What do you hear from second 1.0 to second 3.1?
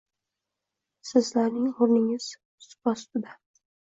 Sizlarning o’rningiz supa